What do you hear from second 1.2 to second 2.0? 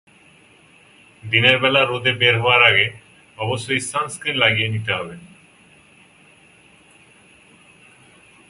দিনের বেলা